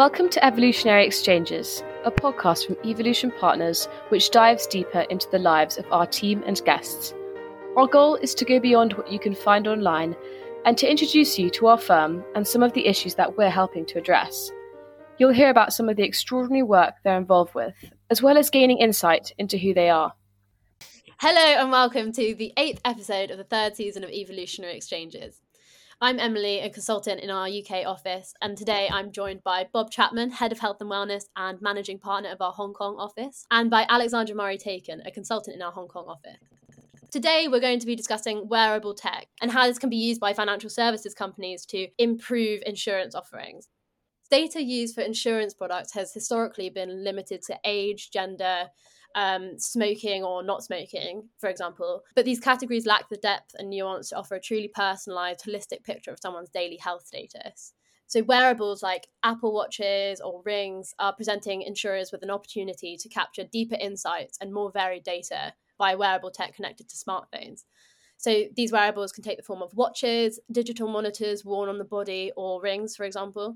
Welcome 0.00 0.30
to 0.30 0.42
Evolutionary 0.42 1.04
Exchanges, 1.04 1.84
a 2.06 2.10
podcast 2.10 2.64
from 2.64 2.78
Evolution 2.86 3.30
Partners 3.32 3.86
which 4.08 4.30
dives 4.30 4.66
deeper 4.66 5.00
into 5.10 5.28
the 5.28 5.38
lives 5.38 5.76
of 5.76 5.84
our 5.92 6.06
team 6.06 6.42
and 6.46 6.58
guests. 6.64 7.12
Our 7.76 7.86
goal 7.86 8.14
is 8.14 8.34
to 8.36 8.46
go 8.46 8.58
beyond 8.58 8.94
what 8.94 9.12
you 9.12 9.18
can 9.18 9.34
find 9.34 9.68
online 9.68 10.16
and 10.64 10.78
to 10.78 10.90
introduce 10.90 11.38
you 11.38 11.50
to 11.50 11.66
our 11.66 11.76
firm 11.76 12.24
and 12.34 12.48
some 12.48 12.62
of 12.62 12.72
the 12.72 12.86
issues 12.86 13.16
that 13.16 13.36
we're 13.36 13.50
helping 13.50 13.84
to 13.88 13.98
address. 13.98 14.50
You'll 15.18 15.34
hear 15.34 15.50
about 15.50 15.74
some 15.74 15.90
of 15.90 15.96
the 15.96 16.04
extraordinary 16.04 16.62
work 16.62 16.94
they're 17.04 17.18
involved 17.18 17.54
with, 17.54 17.74
as 18.08 18.22
well 18.22 18.38
as 18.38 18.48
gaining 18.48 18.78
insight 18.78 19.34
into 19.36 19.58
who 19.58 19.74
they 19.74 19.90
are. 19.90 20.14
Hello, 21.18 21.60
and 21.60 21.70
welcome 21.70 22.10
to 22.12 22.34
the 22.34 22.54
eighth 22.56 22.80
episode 22.86 23.30
of 23.30 23.36
the 23.36 23.44
third 23.44 23.76
season 23.76 24.02
of 24.02 24.08
Evolutionary 24.08 24.76
Exchanges. 24.76 25.42
I'm 26.02 26.18
Emily, 26.18 26.60
a 26.60 26.70
consultant 26.70 27.20
in 27.20 27.28
our 27.28 27.46
UK 27.46 27.84
office, 27.84 28.32
and 28.40 28.56
today 28.56 28.88
I'm 28.90 29.12
joined 29.12 29.44
by 29.44 29.66
Bob 29.70 29.90
Chapman, 29.90 30.30
Head 30.30 30.50
of 30.50 30.58
Health 30.58 30.78
and 30.80 30.90
Wellness 30.90 31.24
and 31.36 31.60
Managing 31.60 31.98
Partner 31.98 32.30
of 32.30 32.40
our 32.40 32.52
Hong 32.52 32.72
Kong 32.72 32.96
office, 32.98 33.44
and 33.50 33.68
by 33.68 33.84
Alexandra 33.86 34.34
Murray 34.34 34.56
Taken, 34.56 35.02
a 35.04 35.10
consultant 35.10 35.56
in 35.56 35.60
our 35.60 35.72
Hong 35.72 35.88
Kong 35.88 36.06
office. 36.08 36.38
Today, 37.10 37.48
we're 37.48 37.60
going 37.60 37.80
to 37.80 37.86
be 37.86 37.94
discussing 37.94 38.48
wearable 38.48 38.94
tech 38.94 39.26
and 39.42 39.50
how 39.50 39.66
this 39.66 39.78
can 39.78 39.90
be 39.90 39.96
used 39.96 40.22
by 40.22 40.32
financial 40.32 40.70
services 40.70 41.12
companies 41.12 41.66
to 41.66 41.86
improve 41.98 42.62
insurance 42.64 43.14
offerings. 43.14 43.68
Data 44.30 44.62
used 44.62 44.94
for 44.94 45.02
insurance 45.02 45.52
products 45.52 45.92
has 45.92 46.14
historically 46.14 46.70
been 46.70 47.04
limited 47.04 47.42
to 47.42 47.58
age, 47.62 48.10
gender, 48.10 48.68
um, 49.14 49.58
smoking 49.58 50.22
or 50.22 50.42
not 50.42 50.62
smoking, 50.62 51.28
for 51.38 51.48
example. 51.48 52.04
But 52.14 52.24
these 52.24 52.40
categories 52.40 52.86
lack 52.86 53.08
the 53.08 53.16
depth 53.16 53.54
and 53.58 53.70
nuance 53.70 54.10
to 54.10 54.16
offer 54.16 54.36
a 54.36 54.40
truly 54.40 54.68
personalized, 54.68 55.44
holistic 55.44 55.84
picture 55.84 56.10
of 56.10 56.20
someone's 56.20 56.50
daily 56.50 56.76
health 56.76 57.06
status. 57.06 57.74
So, 58.06 58.22
wearables 58.22 58.82
like 58.82 59.06
Apple 59.22 59.52
Watches 59.52 60.20
or 60.20 60.42
rings 60.44 60.94
are 60.98 61.14
presenting 61.14 61.62
insurers 61.62 62.10
with 62.10 62.22
an 62.22 62.30
opportunity 62.30 62.96
to 62.96 63.08
capture 63.08 63.44
deeper 63.44 63.76
insights 63.80 64.36
and 64.40 64.52
more 64.52 64.72
varied 64.72 65.04
data 65.04 65.54
via 65.78 65.96
wearable 65.96 66.32
tech 66.32 66.56
connected 66.56 66.88
to 66.88 66.96
smartphones. 66.96 67.64
So, 68.16 68.44
these 68.56 68.72
wearables 68.72 69.12
can 69.12 69.22
take 69.22 69.36
the 69.36 69.44
form 69.44 69.62
of 69.62 69.74
watches, 69.74 70.40
digital 70.50 70.88
monitors 70.88 71.44
worn 71.44 71.68
on 71.68 71.78
the 71.78 71.84
body, 71.84 72.32
or 72.36 72.60
rings, 72.60 72.96
for 72.96 73.04
example 73.04 73.54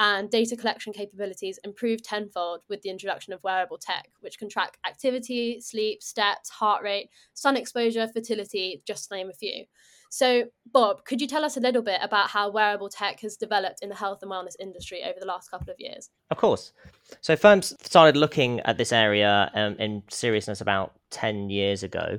and 0.00 0.30
data 0.30 0.56
collection 0.56 0.94
capabilities 0.94 1.60
improved 1.62 2.04
tenfold 2.04 2.62
with 2.70 2.80
the 2.80 2.88
introduction 2.88 3.34
of 3.34 3.42
wearable 3.42 3.76
tech, 3.76 4.08
which 4.20 4.38
can 4.38 4.48
track 4.48 4.78
activity, 4.88 5.60
sleep, 5.60 6.02
steps, 6.02 6.48
heart 6.48 6.82
rate, 6.82 7.10
sun 7.34 7.54
exposure, 7.54 8.08
fertility, 8.08 8.82
just 8.86 9.08
to 9.08 9.14
name 9.14 9.28
a 9.28 9.34
few. 9.34 9.64
So, 10.08 10.44
Bob, 10.72 11.04
could 11.04 11.20
you 11.20 11.28
tell 11.28 11.44
us 11.44 11.58
a 11.58 11.60
little 11.60 11.82
bit 11.82 12.00
about 12.02 12.30
how 12.30 12.50
wearable 12.50 12.88
tech 12.88 13.20
has 13.20 13.36
developed 13.36 13.80
in 13.82 13.90
the 13.90 13.94
health 13.94 14.20
and 14.22 14.30
wellness 14.30 14.56
industry 14.58 15.02
over 15.04 15.20
the 15.20 15.26
last 15.26 15.50
couple 15.50 15.70
of 15.70 15.78
years? 15.78 16.08
Of 16.30 16.38
course. 16.38 16.72
So, 17.20 17.36
firms 17.36 17.74
started 17.82 18.16
looking 18.16 18.60
at 18.60 18.78
this 18.78 18.92
area 18.92 19.50
um, 19.54 19.76
in 19.78 20.02
seriousness 20.08 20.62
about 20.62 20.94
10 21.10 21.50
years 21.50 21.82
ago 21.82 22.18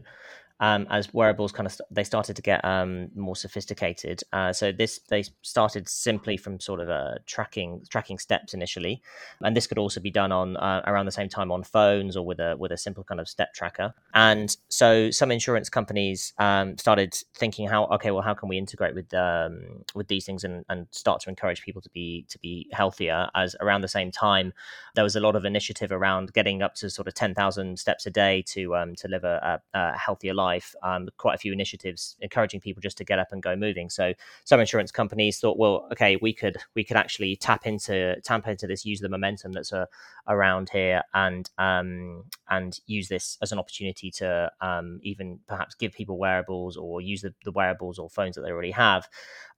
um, 0.61 0.85
as 0.91 1.13
wearables 1.13 1.51
kind 1.51 1.65
of 1.65 1.73
st- 1.73 1.87
they 1.91 2.03
started 2.03 2.35
to 2.35 2.41
get 2.41 2.63
um, 2.63 3.09
more 3.15 3.35
sophisticated. 3.35 4.21
Uh, 4.31 4.53
so 4.53 4.71
this 4.71 4.99
they 5.09 5.23
started 5.41 5.89
simply 5.89 6.37
from 6.37 6.59
sort 6.59 6.79
of 6.79 6.89
uh, 6.89 7.15
tracking 7.25 7.83
tracking 7.89 8.19
steps 8.19 8.53
initially, 8.53 9.01
and 9.41 9.57
this 9.57 9.67
could 9.67 9.79
also 9.79 9.99
be 9.99 10.11
done 10.11 10.31
on 10.31 10.55
uh, 10.57 10.81
around 10.85 11.07
the 11.07 11.11
same 11.11 11.27
time 11.27 11.51
on 11.51 11.63
phones 11.63 12.15
or 12.15 12.25
with 12.25 12.39
a 12.39 12.55
with 12.57 12.71
a 12.71 12.77
simple 12.77 13.03
kind 13.03 13.19
of 13.19 13.27
step 13.27 13.53
tracker. 13.53 13.93
And 14.13 14.55
so 14.69 15.09
some 15.09 15.31
insurance 15.31 15.69
companies 15.69 16.33
um, 16.37 16.77
started 16.77 17.15
thinking 17.35 17.67
how 17.67 17.85
okay 17.85 18.11
well 18.11 18.21
how 18.21 18.35
can 18.35 18.47
we 18.47 18.57
integrate 18.57 18.93
with 18.93 19.11
um, 19.15 19.83
with 19.95 20.07
these 20.07 20.25
things 20.25 20.43
and, 20.43 20.63
and 20.69 20.87
start 20.91 21.21
to 21.21 21.29
encourage 21.29 21.63
people 21.63 21.81
to 21.81 21.89
be 21.89 22.25
to 22.29 22.37
be 22.39 22.67
healthier. 22.71 23.29
As 23.33 23.55
around 23.59 23.81
the 23.81 23.87
same 23.87 24.11
time 24.11 24.53
there 24.93 25.03
was 25.03 25.15
a 25.15 25.19
lot 25.19 25.35
of 25.35 25.43
initiative 25.43 25.91
around 25.91 26.33
getting 26.33 26.61
up 26.61 26.75
to 26.75 26.89
sort 26.89 27.07
of 27.07 27.15
ten 27.15 27.33
thousand 27.33 27.79
steps 27.79 28.05
a 28.05 28.11
day 28.11 28.43
to 28.49 28.75
um, 28.75 28.95
to 28.95 29.07
live 29.07 29.23
a, 29.23 29.59
a, 29.73 29.79
a 29.79 29.97
healthier 29.97 30.35
life 30.35 30.50
life, 30.51 30.69
um, 30.83 31.01
quite 31.17 31.35
a 31.35 31.37
few 31.43 31.53
initiatives 31.53 32.15
encouraging 32.27 32.61
people 32.65 32.81
just 32.81 32.97
to 32.97 33.05
get 33.11 33.19
up 33.19 33.31
and 33.31 33.41
go 33.41 33.55
moving. 33.55 33.89
So 33.89 34.13
some 34.43 34.59
insurance 34.59 34.91
companies 34.91 35.39
thought, 35.39 35.57
well, 35.57 35.87
okay, 35.93 36.17
we 36.25 36.33
could 36.33 36.57
we 36.75 36.83
could 36.83 36.97
actually 36.97 37.35
tap 37.35 37.65
into 37.65 38.19
tap 38.21 38.47
into 38.47 38.67
this, 38.67 38.85
use 38.85 38.99
the 38.99 39.09
momentum 39.09 39.51
that's 39.53 39.73
uh, 39.73 39.85
around 40.27 40.69
here, 40.69 41.01
and 41.13 41.49
um, 41.57 42.23
and 42.49 42.79
use 42.87 43.07
this 43.07 43.37
as 43.41 43.51
an 43.51 43.59
opportunity 43.59 44.11
to 44.11 44.51
um, 44.61 44.99
even 45.03 45.39
perhaps 45.47 45.75
give 45.75 45.91
people 45.93 46.17
wearables 46.17 46.77
or 46.77 47.01
use 47.01 47.21
the, 47.21 47.33
the 47.45 47.51
wearables 47.51 47.99
or 47.99 48.09
phones 48.09 48.35
that 48.35 48.41
they 48.41 48.51
already 48.51 48.71
have 48.71 49.07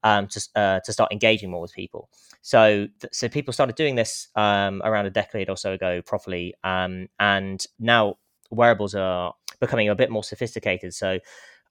um, 0.03 0.27
to 0.27 0.39
uh, 0.55 0.79
to 0.85 0.93
start 0.93 1.11
engaging 1.11 1.49
more 1.49 1.61
with 1.61 1.73
people. 1.73 2.09
So 2.41 2.87
so 3.11 3.29
people 3.29 3.53
started 3.53 3.75
doing 3.75 3.95
this 3.95 4.27
um, 4.35 4.81
around 4.83 5.05
a 5.05 5.11
decade 5.11 5.49
or 5.49 5.57
so 5.57 5.73
ago 5.73 6.01
properly, 6.01 6.55
um, 6.63 7.07
and 7.19 7.65
now 7.79 8.17
wearables 8.51 8.95
are 8.95 9.33
becoming 9.65 9.89
a 9.89 9.95
bit 9.95 10.11
more 10.11 10.23
sophisticated. 10.23 10.93
So 10.93 11.19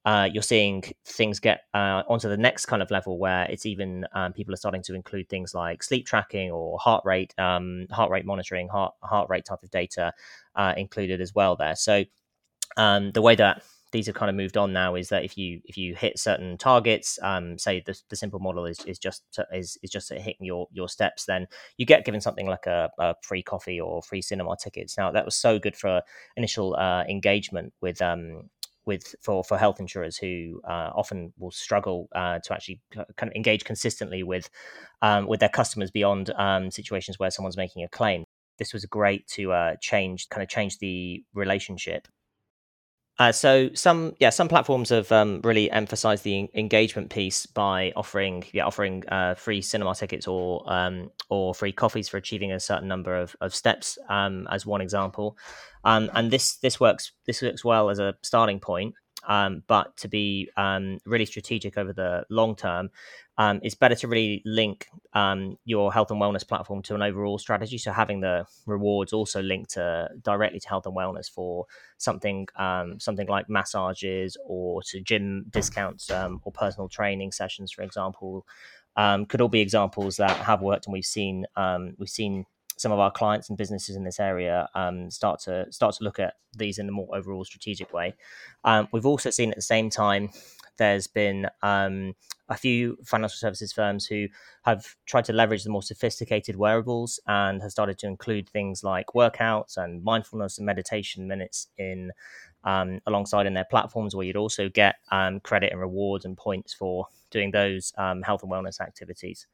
uh, 0.05 0.29
you're 0.33 0.43
seeing 0.43 0.83
things 1.05 1.39
get 1.39 1.59
uh, 1.75 2.03
onto 2.09 2.29
the 2.29 2.37
next 2.37 2.67
kind 2.67 2.83
of 2.83 2.91
level 2.91 3.19
where 3.19 3.45
it's 3.53 3.67
even 3.67 4.05
um, 4.15 4.33
people 4.33 4.53
are 4.53 4.63
starting 4.65 4.83
to 4.83 4.95
include 4.95 5.29
things 5.29 5.55
like 5.55 5.83
sleep 5.83 6.07
tracking 6.07 6.51
or 6.51 6.79
heart 6.79 7.05
rate, 7.05 7.33
um, 7.39 7.87
heart 7.91 8.11
rate 8.11 8.27
monitoring, 8.27 8.69
heart 8.69 8.95
heart 9.03 9.29
rate 9.31 9.45
type 9.45 9.63
of 9.63 9.71
data 9.71 10.13
uh, 10.57 10.75
included 10.77 11.21
as 11.21 11.35
well 11.35 11.55
there. 11.55 11.77
So 11.77 12.05
um, 12.77 13.13
the 13.13 13.23
way 13.23 13.37
that 13.37 13.63
these 13.93 14.07
have 14.07 14.15
kind 14.15 14.31
of 14.31 14.37
moved 14.37 14.57
on 14.57 14.73
now 14.73 14.95
is 14.95 15.11
that 15.11 15.25
if 15.25 15.37
you 15.39 15.61
if 15.67 15.77
you 15.77 15.95
hit 15.95 16.19
certain 16.19 16.57
targets, 16.59 17.19
um, 17.23 17.59
say 17.59 17.83
the, 17.85 17.99
the 18.09 18.17
simple 18.17 18.41
model 18.41 18.65
is, 18.65 18.81
is 18.87 18.99
just 18.99 19.23
to, 19.33 19.47
is 19.53 19.79
is 19.83 19.91
just 19.91 20.11
hitting 20.11 20.47
your 20.47 20.67
your 20.73 20.89
steps, 20.89 21.27
then 21.27 21.47
you 21.77 21.87
get 21.87 22.05
given 22.05 22.21
something 22.21 22.47
like 22.47 22.67
a, 22.67 22.91
a, 22.99 23.15
free 23.23 23.43
coffee 23.43 23.81
or 23.81 24.03
free 24.03 24.23
cinema 24.23 24.57
tickets. 24.57 24.97
Now 24.97 25.13
that 25.13 25.25
was 25.25 25.37
so 25.37 25.59
good 25.59 25.77
for 25.77 26.03
initial 26.37 26.75
uh, 26.75 27.05
engagement 27.09 27.75
with 27.81 28.01
um, 28.03 28.51
with 28.87 29.15
for 29.21 29.45
for 29.45 29.59
health 29.59 29.79
insurers 29.79 30.17
who 30.17 30.61
uh, 30.67 30.91
often 30.95 31.33
will 31.39 31.51
struggle 31.51 32.09
uh, 32.15 32.39
to 32.41 32.55
actually 32.55 32.81
kind 32.93 33.31
of 33.31 33.33
engage 33.37 33.65
consistently 33.65 34.23
with 34.23 34.49
um, 35.03 35.27
with 35.27 35.41
their 35.41 35.51
customers 35.51 35.91
beyond 35.91 36.31
um, 36.37 36.71
situations 36.71 37.19
where 37.19 37.31
someone's 37.31 37.59
making 37.59 37.85
a 37.85 37.89
claim. 37.89 38.25
This 38.59 38.73
was 38.73 38.87
great 38.87 39.27
to 39.29 39.53
uh, 39.53 39.77
change 39.81 40.31
kind 40.31 40.43
of 40.43 40.49
change 40.49 40.79
the 40.79 41.23
relationship 41.35 42.09
uh, 43.19 43.31
so 43.31 43.69
some 43.75 44.15
yeah 44.19 44.31
some 44.31 44.49
platforms 44.49 44.89
have 44.89 45.13
um, 45.13 45.41
really 45.45 45.71
emphasized 45.71 46.25
the 46.25 46.49
engagement 46.55 47.11
piece 47.11 47.45
by 47.45 47.93
offering 47.95 48.43
yeah 48.53 48.65
offering 48.65 49.07
uh, 49.09 49.35
free 49.35 49.61
cinema 49.61 49.95
tickets 49.95 50.27
or 50.27 50.65
um, 50.73 51.11
or 51.29 51.55
free 51.55 51.73
coffees 51.73 52.09
for 52.09 52.17
achieving 52.17 52.53
a 52.53 52.61
certain 52.61 52.89
number 52.89 53.15
of, 53.15 53.37
of 53.41 53.55
steps 53.55 53.99
um, 54.09 54.49
as 54.51 54.65
one 54.65 54.81
example. 54.81 55.37
Um, 55.85 56.11
and 56.15 56.31
this 56.31 56.57
this 56.57 56.81
works 56.81 57.13
this 57.27 57.43
works 57.43 57.65
well 57.65 57.91
as 57.91 57.99
a 57.99 58.15
starting 58.23 58.61
point 58.61 58.95
um, 59.27 59.63
but 59.67 59.97
to 59.99 60.09
be 60.09 60.51
um, 60.57 60.99
really 61.05 61.27
strategic 61.27 61.79
over 61.79 61.93
the 61.93 62.25
long 62.31 62.57
term, 62.57 62.91
um, 63.39 63.61
it's 63.63 63.75
better 63.75 63.95
to 63.95 64.09
really 64.09 64.43
link 64.45 64.89
um, 65.15 65.57
your 65.65 65.93
health 65.93 66.11
and 66.11 66.21
wellness 66.21 66.47
platform 66.47 66.83
to 66.83 66.95
an 66.95 67.03
overall 67.03 67.39
strategy. 67.39 67.79
So 67.79 67.93
having 67.93 68.21
the 68.21 68.47
rewards 68.67 69.13
also 69.13 69.41
linked 69.41 69.71
to 69.73 70.09
directly 70.23 70.61
to 70.61 70.69
health 70.69 70.87
and 70.87 70.97
wellness 70.97 71.31
for 71.31 71.67
something 71.99 72.49
um, 72.57 73.01
something 73.01 73.27
like 73.29 73.49
massages 73.49 74.37
or 74.45 74.83
to 74.85 75.01
gym 75.01 75.47
discounts 75.51 76.11
um, 76.11 76.41
or 76.45 76.53
personal 76.53 76.89
training 76.89 77.33
sessions, 77.33 77.73
for 77.73 77.83
example, 77.83 78.47
could 78.97 79.41
all 79.41 79.49
be 79.49 79.61
examples 79.61 80.17
that 80.17 80.37
have 80.37 80.61
worked 80.61 80.87
and 80.87 80.93
we've 80.93 81.05
seen 81.05 81.47
we've 81.99 82.09
seen 82.09 82.45
some 82.77 82.93
of 82.93 82.99
our 82.99 83.11
clients 83.11 83.49
and 83.49 83.59
businesses 83.59 83.97
in 83.97 84.05
this 84.05 84.21
area 84.21 84.69
um, 84.75 85.11
start 85.11 85.41
to 85.41 85.71
start 85.71 85.95
to 85.97 86.05
look 86.05 86.19
at 86.19 86.35
these 86.57 86.79
in 86.79 86.89
a 86.89 86.93
more 86.93 87.09
overall 87.15 87.45
strategic 87.45 87.93
way. 87.93 88.15
Um, 88.65 88.89
we've 88.93 89.07
also 89.07 89.31
seen 89.31 89.51
at 89.51 89.57
the 89.57 89.63
same 89.63 89.91
time 89.91 90.31
there's 90.79 91.07
been 91.07 91.49
um, 91.63 92.15
a 92.49 92.57
few 92.57 92.97
financial 93.05 93.37
services 93.37 93.73
firms 93.73 94.07
who 94.07 94.27
have 94.65 94.95
tried 95.07 95.25
to 95.27 95.33
leverage 95.33 95.65
the 95.65 95.71
more 95.71 95.83
sophisticated 95.83 96.57
wearables 96.57 97.21
and 97.27 97.63
have 97.63 97.71
started 97.71 97.99
to 97.99 98.07
include 98.07 98.49
things 98.49 98.83
like 98.83 99.07
workouts 99.15 99.77
and 99.77 100.03
mindfulness 100.03 100.59
and 100.59 100.67
meditation 100.67 101.29
minutes 101.29 101.69
in 101.79 102.11
um, 102.65 103.01
alongside 103.07 103.47
in 103.47 103.55
their 103.55 103.65
platforms, 103.65 104.15
where 104.15 104.27
you'd 104.27 104.37
also 104.37 104.69
get 104.69 104.97
um, 105.11 105.41
credit 105.41 105.73
and 105.73 105.81
rewards 105.81 106.25
and 106.25 106.37
points 106.37 106.73
for 106.73 107.07
doing 107.31 107.51
those 107.51 107.93
um, 107.99 108.23
health 108.23 108.43
and 108.43 108.53
wellness 108.53 108.81
activities. 108.81 109.47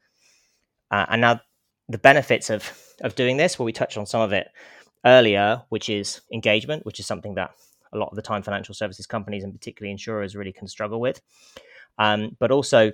Uh, 0.91 1.05
and 1.09 1.21
now 1.21 1.39
the 1.87 1.97
benefits 1.97 2.49
of 2.49 2.71
of 3.01 3.15
doing 3.15 3.37
this, 3.37 3.57
well, 3.57 3.65
we 3.65 3.73
touched 3.73 3.97
on 3.97 4.05
some 4.05 4.21
of 4.21 4.33
it 4.33 4.47
earlier, 5.05 5.63
which 5.69 5.89
is 5.89 6.21
engagement, 6.33 6.85
which 6.85 6.99
is 6.99 7.07
something 7.07 7.35
that 7.35 7.51
a 7.93 7.97
lot 7.97 8.09
of 8.09 8.15
the 8.15 8.21
time 8.21 8.43
financial 8.43 8.73
services 8.75 9.07
companies 9.07 9.43
and 9.43 9.53
particularly 9.53 9.91
insurers 9.91 10.35
really 10.35 10.53
can 10.53 10.67
struggle 10.67 10.99
with. 10.99 11.21
Um, 11.97 12.35
but 12.39 12.51
also 12.51 12.91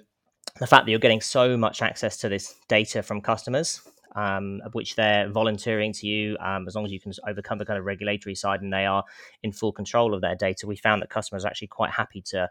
the 0.59 0.67
fact 0.67 0.85
that 0.85 0.91
you're 0.91 0.99
getting 0.99 1.21
so 1.21 1.57
much 1.57 1.81
access 1.81 2.17
to 2.17 2.29
this 2.29 2.55
data 2.67 3.03
from 3.03 3.21
customers, 3.21 3.81
um, 4.15 4.61
which 4.71 4.95
they're 4.95 5.29
volunteering 5.29 5.91
to 5.93 6.07
you, 6.07 6.37
um, 6.39 6.67
as 6.67 6.75
long 6.75 6.85
as 6.85 6.91
you 6.91 6.99
can 6.99 7.11
overcome 7.27 7.57
the 7.57 7.65
kind 7.65 7.77
of 7.77 7.85
regulatory 7.85 8.35
side 8.35 8.61
and 8.61 8.71
they 8.71 8.85
are 8.85 9.03
in 9.43 9.51
full 9.51 9.73
control 9.73 10.13
of 10.13 10.21
their 10.21 10.35
data. 10.35 10.65
We 10.65 10.77
found 10.77 11.01
that 11.01 11.09
customers 11.09 11.43
are 11.43 11.49
actually 11.49 11.67
quite 11.67 11.91
happy 11.91 12.21
to 12.27 12.49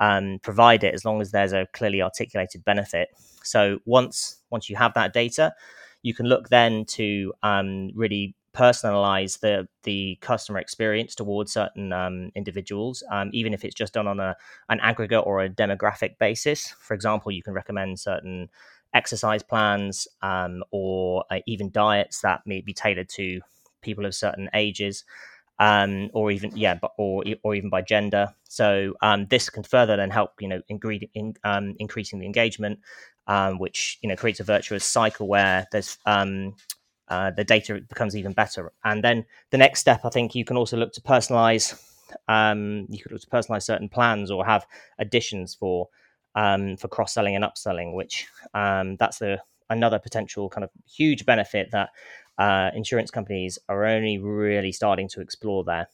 um, 0.00 0.40
provide 0.42 0.82
it 0.82 0.94
as 0.94 1.04
long 1.04 1.20
as 1.20 1.30
there's 1.30 1.52
a 1.52 1.68
clearly 1.72 2.02
articulated 2.02 2.64
benefit. 2.64 3.10
So 3.44 3.78
once 3.84 4.40
once 4.50 4.68
you 4.68 4.76
have 4.76 4.94
that 4.94 5.12
data, 5.12 5.54
you 6.04 6.14
can 6.14 6.26
look 6.28 6.50
then 6.50 6.86
to 6.86 7.34
um, 7.42 7.90
really 7.96 8.36
personalize 8.54 9.40
the 9.40 9.68
the 9.84 10.16
customer 10.22 10.60
experience 10.60 11.16
towards 11.16 11.52
certain 11.52 11.92
um, 11.92 12.30
individuals, 12.36 13.02
um, 13.10 13.30
even 13.34 13.52
if 13.54 13.64
it's 13.64 13.74
just 13.74 13.94
done 13.94 14.06
on 14.08 14.20
a 14.20 14.36
an 14.70 14.80
aggregate 14.80 15.24
or 15.26 15.42
a 15.42 15.50
demographic 15.50 16.18
basis. 16.18 16.68
For 16.80 16.94
example, 16.94 17.32
you 17.32 17.42
can 17.42 17.54
recommend 17.54 18.00
certain 18.00 18.50
exercise 18.94 19.42
plans 19.42 20.06
um, 20.22 20.62
or 20.70 21.24
uh, 21.30 21.40
even 21.46 21.70
diets 21.70 22.20
that 22.22 22.42
may 22.46 22.60
be 22.60 22.72
tailored 22.72 23.08
to 23.10 23.40
people 23.82 24.06
of 24.06 24.14
certain 24.14 24.48
ages. 24.54 25.04
Um, 25.58 26.10
or 26.14 26.32
even 26.32 26.50
yeah, 26.56 26.74
but, 26.74 26.92
or 26.98 27.22
or 27.44 27.54
even 27.54 27.70
by 27.70 27.82
gender. 27.82 28.34
So 28.44 28.94
um, 29.02 29.26
this 29.30 29.50
can 29.50 29.62
further 29.62 29.96
then 29.96 30.10
help 30.10 30.32
you 30.40 30.48
know 30.48 30.60
ingre- 30.70 31.08
in, 31.14 31.34
um, 31.44 31.76
increasing 31.78 32.18
the 32.18 32.26
engagement, 32.26 32.80
um, 33.28 33.58
which 33.58 33.98
you 34.02 34.08
know 34.08 34.16
creates 34.16 34.40
a 34.40 34.44
virtuous 34.44 34.84
cycle 34.84 35.28
where 35.28 35.66
there's 35.70 35.96
um, 36.06 36.54
uh, 37.08 37.30
the 37.30 37.44
data 37.44 37.80
becomes 37.88 38.16
even 38.16 38.32
better. 38.32 38.72
And 38.84 39.04
then 39.04 39.26
the 39.50 39.58
next 39.58 39.80
step, 39.80 40.00
I 40.04 40.08
think 40.08 40.34
you 40.34 40.44
can 40.44 40.56
also 40.56 40.76
look 40.76 40.92
to 40.94 41.00
personalize. 41.00 41.80
Um, 42.28 42.86
you 42.90 43.02
could 43.02 43.12
look 43.12 43.20
to 43.22 43.26
personalize 43.28 43.62
certain 43.64 43.88
plans 43.88 44.30
or 44.30 44.44
have 44.44 44.66
additions 44.98 45.54
for 45.54 45.88
um, 46.34 46.76
for 46.76 46.88
cross 46.88 47.14
selling 47.14 47.36
and 47.36 47.44
upselling, 47.44 47.94
which 47.94 48.26
um, 48.54 48.96
that's 48.96 49.22
a, 49.22 49.40
another 49.70 49.98
potential 49.98 50.48
kind 50.48 50.64
of 50.64 50.70
huge 50.86 51.24
benefit 51.24 51.70
that 51.72 51.90
uh, 52.38 52.70
insurance 52.74 53.10
companies 53.10 53.58
are 53.68 53.84
only 53.84 54.18
really 54.18 54.72
starting 54.72 55.08
to 55.08 55.20
explore 55.20 55.64
there. 55.64 55.88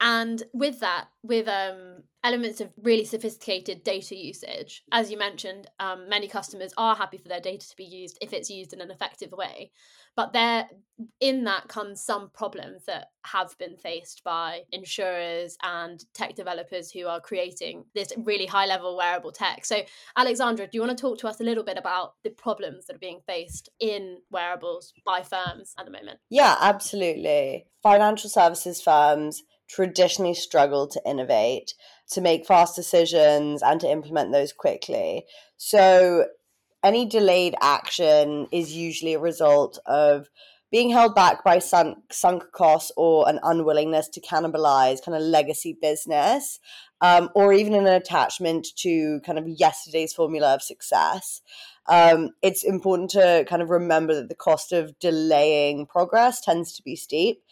And 0.00 0.42
with 0.52 0.80
that, 0.80 1.06
with 1.22 1.48
um, 1.48 2.02
elements 2.22 2.60
of 2.60 2.70
really 2.82 3.04
sophisticated 3.04 3.82
data 3.82 4.14
usage, 4.14 4.82
as 4.92 5.10
you 5.10 5.18
mentioned, 5.18 5.68
um, 5.80 6.08
many 6.08 6.28
customers 6.28 6.72
are 6.76 6.94
happy 6.94 7.16
for 7.16 7.28
their 7.28 7.40
data 7.40 7.66
to 7.68 7.76
be 7.76 7.84
used 7.84 8.18
if 8.20 8.32
it's 8.32 8.50
used 8.50 8.72
in 8.72 8.80
an 8.80 8.90
effective 8.90 9.32
way. 9.32 9.70
But 10.16 10.32
there, 10.32 10.68
in 11.20 11.44
that 11.44 11.68
comes 11.68 12.02
some 12.02 12.30
problems 12.30 12.84
that 12.86 13.08
have 13.24 13.56
been 13.58 13.76
faced 13.76 14.24
by 14.24 14.62
insurers 14.72 15.56
and 15.62 16.02
tech 16.14 16.34
developers 16.34 16.90
who 16.90 17.06
are 17.06 17.20
creating 17.20 17.84
this 17.94 18.12
really 18.16 18.46
high 18.46 18.66
level 18.66 18.96
wearable 18.96 19.32
tech. 19.32 19.66
So, 19.66 19.82
Alexandra, 20.16 20.66
do 20.66 20.70
you 20.72 20.80
want 20.80 20.96
to 20.96 21.00
talk 21.00 21.18
to 21.18 21.28
us 21.28 21.40
a 21.40 21.44
little 21.44 21.64
bit 21.64 21.76
about 21.76 22.14
the 22.24 22.30
problems 22.30 22.86
that 22.86 22.96
are 22.96 22.98
being 22.98 23.20
faced 23.26 23.68
in 23.78 24.18
wearables 24.30 24.94
by 25.04 25.22
firms 25.22 25.74
at 25.78 25.84
the 25.84 25.92
moment? 25.92 26.18
Yeah, 26.30 26.56
absolutely. 26.60 27.66
Financial 27.82 28.30
services 28.30 28.80
firms 28.80 29.42
traditionally 29.68 30.34
struggle 30.34 30.86
to 30.88 31.02
innovate, 31.06 31.74
to 32.12 32.20
make 32.20 32.46
fast 32.46 32.76
decisions, 32.76 33.62
and 33.62 33.80
to 33.80 33.90
implement 33.90 34.32
those 34.32 34.52
quickly. 34.52 35.24
So, 35.56 36.26
any 36.84 37.06
delayed 37.06 37.54
action 37.60 38.46
is 38.52 38.74
usually 38.74 39.14
a 39.14 39.18
result 39.18 39.78
of 39.86 40.28
being 40.70 40.90
held 40.90 41.14
back 41.14 41.44
by 41.44 41.58
sunk, 41.58 41.98
sunk 42.12 42.44
costs 42.52 42.92
or 42.96 43.28
an 43.28 43.38
unwillingness 43.42 44.08
to 44.10 44.20
cannibalize 44.20 45.02
kind 45.02 45.16
of 45.16 45.22
legacy 45.22 45.76
business, 45.80 46.58
um, 47.00 47.30
or 47.34 47.52
even 47.52 47.74
an 47.74 47.86
attachment 47.86 48.66
to 48.76 49.20
kind 49.24 49.38
of 49.38 49.48
yesterday's 49.48 50.12
formula 50.12 50.54
of 50.54 50.62
success. 50.62 51.40
Um, 51.88 52.30
it's 52.42 52.64
important 52.64 53.10
to 53.10 53.44
kind 53.48 53.62
of 53.62 53.70
remember 53.70 54.14
that 54.14 54.28
the 54.28 54.34
cost 54.34 54.72
of 54.72 54.98
delaying 54.98 55.86
progress 55.86 56.40
tends 56.40 56.72
to 56.74 56.82
be 56.82 56.96
steep. 56.96 57.42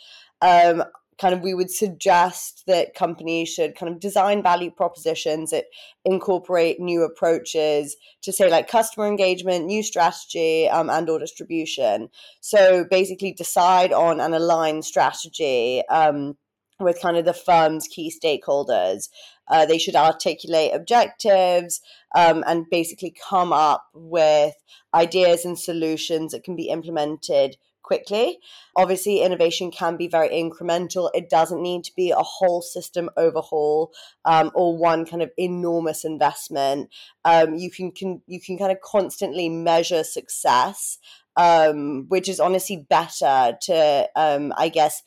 Um, 0.40 0.82
kind 1.18 1.34
of 1.34 1.40
we 1.40 1.54
would 1.54 1.70
suggest 1.70 2.64
that 2.66 2.94
companies 2.94 3.48
should 3.48 3.76
kind 3.76 3.92
of 3.92 4.00
design 4.00 4.42
value 4.42 4.70
propositions 4.70 5.50
that 5.50 5.66
incorporate 6.04 6.80
new 6.80 7.02
approaches 7.02 7.96
to 8.22 8.32
say 8.32 8.50
like 8.50 8.68
customer 8.68 9.06
engagement 9.06 9.64
new 9.64 9.82
strategy 9.82 10.68
um, 10.68 10.90
and 10.90 11.08
or 11.08 11.18
distribution. 11.18 12.08
So 12.40 12.84
basically 12.90 13.32
decide 13.32 13.92
on 13.92 14.20
an 14.20 14.34
aligned 14.34 14.84
strategy 14.84 15.82
um, 15.88 16.36
with 16.80 17.00
kind 17.00 17.16
of 17.16 17.24
the 17.24 17.32
firm's 17.32 17.86
key 17.86 18.12
stakeholders. 18.12 19.08
Uh, 19.48 19.66
they 19.66 19.78
should 19.78 19.94
articulate 19.94 20.72
objectives 20.74 21.80
um, 22.14 22.42
and 22.46 22.64
basically 22.70 23.14
come 23.28 23.52
up 23.52 23.84
with 23.92 24.54
ideas 24.94 25.44
and 25.44 25.58
solutions 25.58 26.32
that 26.32 26.44
can 26.44 26.56
be 26.56 26.68
implemented 26.68 27.56
quickly. 27.84 28.40
Obviously, 28.76 29.22
innovation 29.22 29.70
can 29.70 29.96
be 29.96 30.08
very 30.08 30.30
incremental. 30.30 31.10
It 31.14 31.30
doesn't 31.30 31.62
need 31.62 31.84
to 31.84 31.92
be 31.94 32.10
a 32.10 32.22
whole 32.22 32.62
system 32.62 33.08
overhaul 33.16 33.92
um, 34.24 34.50
or 34.54 34.76
one 34.76 35.06
kind 35.06 35.22
of 35.22 35.30
enormous 35.36 36.04
investment. 36.04 36.90
Um, 37.24 37.54
you 37.54 37.70
can, 37.70 37.92
can 37.92 38.22
you 38.26 38.40
can 38.40 38.58
kind 38.58 38.72
of 38.72 38.80
constantly 38.80 39.48
measure 39.48 40.02
success, 40.02 40.98
um, 41.36 42.06
which 42.08 42.28
is 42.28 42.40
honestly 42.40 42.84
better 42.88 43.56
to, 43.62 44.08
um, 44.16 44.52
I 44.56 44.68
guess, 44.70 45.02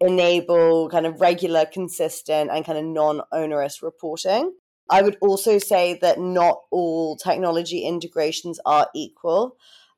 enable 0.00 0.88
kind 0.90 1.06
of 1.06 1.20
regular, 1.20 1.64
consistent, 1.64 2.50
and 2.50 2.64
kind 2.66 2.78
of 2.78 2.84
non 2.84 3.22
onerous 3.32 3.82
reporting. 3.82 4.52
I 4.90 5.02
would 5.02 5.16
also 5.20 5.58
say 5.58 5.98
that 6.00 6.18
not 6.18 6.60
all 6.70 7.16
technology 7.16 7.80
integrations 7.80 8.58
are 8.64 8.88
equal. 8.94 9.56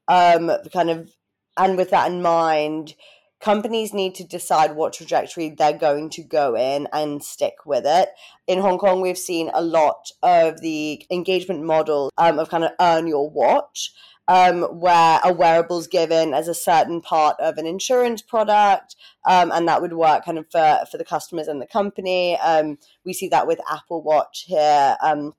Um, 0.09 0.51
kind 0.73 0.91
of 0.91 1.15
and 1.56 1.76
with 1.76 1.91
that 1.91 2.11
in 2.11 2.23
mind, 2.23 2.94
companies 3.41 3.94
need 3.94 4.14
to 4.14 4.25
decide 4.25 4.76
what 4.76 4.93
trajectory 4.93 5.49
they're 5.50 5.73
going 5.73 6.11
to 6.11 6.23
go 6.23 6.55
in 6.55 6.87
and 6.93 7.23
stick 7.23 7.55
with 7.64 7.85
it. 7.87 8.11
In 8.47 8.61
Hong 8.61 8.79
Kong, 8.79 9.00
we've 9.00 9.19
seen 9.19 9.50
a 9.55 9.62
lot 9.62 10.11
of 10.23 10.61
the 10.61 11.05
engagement 11.11 11.64
model 11.64 12.11
um, 12.19 12.38
of 12.38 12.50
kind 12.50 12.64
of 12.64 12.73
earn 12.81 13.06
your 13.06 13.29
watch. 13.29 13.93
Um, 14.29 14.62
where 14.79 15.19
a 15.25 15.35
wearable's 15.35 15.88
given 15.88 16.35
as 16.35 16.47
a 16.47 16.55
certain 16.55 17.00
part 17.00 17.35
of 17.41 17.58
an 17.58 17.67
insurance 17.67 18.23
product, 18.23 18.94
um, 19.29 19.50
and 19.50 19.67
that 19.67 19.82
would 19.82 19.94
work 19.94 20.25
kind 20.25 20.38
of 20.38 20.49
for, 20.52 20.85
for 20.88 20.99
the 20.99 21.05
customers 21.05 21.49
and 21.49 21.61
the 21.61 21.67
company. 21.67 22.38
Um, 22.38 22.79
we 23.05 23.12
see 23.12 23.26
that 23.26 23.49
with 23.49 23.58
Apple 23.69 24.02
Watch 24.02 24.44
here 24.47 24.97
um, 25.02 25.35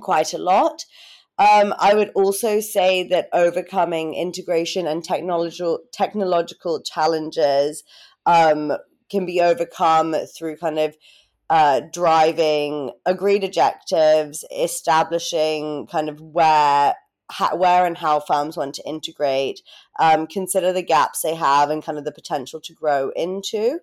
quite 0.00 0.32
a 0.32 0.38
lot. 0.38 0.84
Um, 1.38 1.74
I 1.78 1.94
would 1.94 2.10
also 2.14 2.60
say 2.60 3.08
that 3.08 3.28
overcoming 3.32 4.14
integration 4.14 4.86
and 4.86 5.02
technological 5.02 5.80
technological 5.92 6.82
challenges 6.82 7.82
um, 8.26 8.72
can 9.10 9.26
be 9.26 9.40
overcome 9.40 10.14
through 10.36 10.56
kind 10.56 10.78
of 10.78 10.96
uh, 11.50 11.80
driving 11.92 12.92
agreed 13.04 13.44
objectives, 13.44 14.44
establishing 14.56 15.86
kind 15.86 16.08
of 16.08 16.20
where 16.20 16.94
ha- 17.30 17.56
where 17.56 17.86
and 17.86 17.98
how 17.98 18.20
firms 18.20 18.56
want 18.56 18.74
to 18.74 18.88
integrate, 18.88 19.60
um, 19.98 20.26
consider 20.26 20.72
the 20.72 20.82
gaps 20.82 21.22
they 21.22 21.34
have 21.34 21.70
and 21.70 21.84
kind 21.84 21.98
of 21.98 22.04
the 22.04 22.12
potential 22.12 22.60
to 22.60 22.74
grow 22.74 23.10
into. 23.16 23.80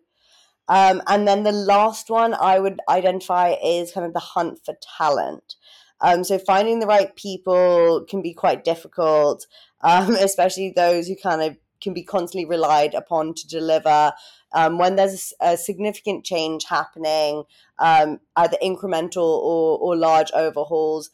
Um, 0.67 1.01
and 1.07 1.27
then 1.27 1.43
the 1.43 1.51
last 1.51 2.09
one 2.09 2.35
I 2.35 2.59
would 2.59 2.79
identify 2.87 3.55
is 3.63 3.91
kind 3.91 4.05
of 4.05 4.13
the 4.13 4.19
hunt 4.19 4.59
for 4.63 4.75
talent. 4.97 5.55
Um, 6.01 6.23
so 6.23 6.39
finding 6.39 6.79
the 6.79 6.87
right 6.87 7.15
people 7.15 8.05
can 8.09 8.21
be 8.21 8.33
quite 8.33 8.63
difficult, 8.63 9.47
um, 9.81 10.15
especially 10.19 10.71
those 10.75 11.07
who 11.07 11.15
kind 11.15 11.41
of 11.41 11.57
can 11.81 11.93
be 11.93 12.03
constantly 12.03 12.45
relied 12.45 12.93
upon 12.93 13.33
to 13.33 13.47
deliver. 13.47 14.13
Um, 14.51 14.77
when 14.77 14.95
there's 14.95 15.33
a, 15.39 15.55
significant 15.55 16.25
change 16.25 16.65
happening, 16.65 17.43
um, 17.77 18.19
either 18.35 18.57
incremental 18.61 19.23
or, 19.23 19.77
or 19.77 19.95
large 19.95 20.31
overhauls, 20.33 21.09